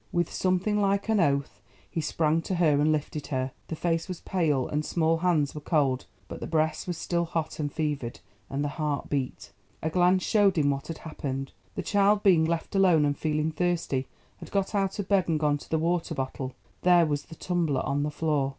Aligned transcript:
With 0.11 0.33
something 0.33 0.81
like 0.81 1.09
an 1.09 1.19
oath 1.19 1.61
he 1.87 2.01
sprang 2.01 2.41
to 2.45 2.55
her 2.55 2.81
and 2.81 2.91
lifted 2.91 3.27
her. 3.27 3.51
The 3.67 3.75
face 3.75 4.07
was 4.07 4.19
pale 4.21 4.67
and 4.67 4.81
the 4.81 4.87
small 4.87 5.17
hands 5.17 5.53
were 5.53 5.61
cold, 5.61 6.07
but 6.27 6.39
the 6.39 6.47
breast 6.47 6.87
was 6.87 6.97
still 6.97 7.23
hot 7.25 7.59
and 7.59 7.71
fevered, 7.71 8.19
and 8.49 8.63
the 8.63 8.67
heart 8.81 9.09
beat. 9.11 9.51
A 9.83 9.91
glance 9.91 10.23
showed 10.23 10.57
him 10.57 10.71
what 10.71 10.87
had 10.87 10.97
happened. 10.97 11.51
The 11.75 11.83
child 11.83 12.23
being 12.23 12.45
left 12.45 12.73
alone, 12.73 13.05
and 13.05 13.15
feeling 13.15 13.51
thirsty, 13.51 14.07
had 14.37 14.49
got 14.49 14.73
out 14.73 14.97
of 14.97 15.07
bed 15.07 15.29
and 15.29 15.39
gone 15.39 15.59
to 15.59 15.69
the 15.69 15.77
water 15.77 16.15
bottle—there 16.15 17.05
was 17.05 17.25
the 17.25 17.35
tumbler 17.35 17.81
on 17.85 18.01
the 18.01 18.09
floor. 18.09 18.49